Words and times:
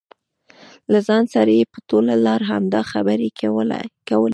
له 0.91 0.99
ځان 1.07 1.23
سره 1.33 1.51
یې 1.59 1.65
په 1.73 1.79
ټوله 1.89 2.13
لار 2.25 2.41
همدا 2.51 2.81
خبرې 2.91 3.29
کولې. 3.39 3.83